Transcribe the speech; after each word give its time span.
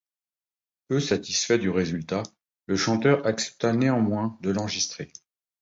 Peu 0.87 0.99
satisfait 0.99 1.59
du 1.59 1.69
résultat, 1.69 2.23
le 2.65 2.75
chanteur 2.75 3.23
accepta 3.27 3.71
néanmoins 3.71 4.39
de 4.41 4.49
l'enregistrer. 4.49 5.13